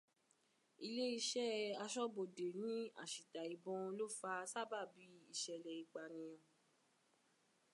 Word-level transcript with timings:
Iléeṣẹ́ 0.87 1.75
aṣọ́bodè 1.83 2.47
ní 2.61 2.71
àṣìta 3.03 3.41
ìbọn 3.53 3.81
ló 3.97 4.05
fa 4.19 4.31
sábàbí 4.53 5.05
ìṣẹ̀lẹ̀ 5.33 5.77
ìpanìyàn. 5.83 6.39